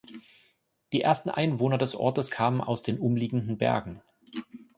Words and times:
Die 0.93 1.01
ersten 1.03 1.29
Einwohner 1.29 1.77
des 1.77 1.93
Ortes 1.93 2.31
kamen 2.31 2.59
aus 2.59 2.81
den 2.81 2.97
umliegenden 2.97 3.59
Bergen. 3.59 4.01